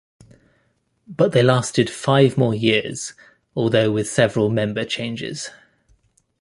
But 1.07 1.31
they 1.31 1.43
lasted 1.43 1.87
five 1.87 2.35
more 2.35 2.55
years, 2.55 3.13
although 3.55 3.91
with 3.91 4.09
several 4.09 4.49
member 4.49 4.83
changes. 4.83 5.51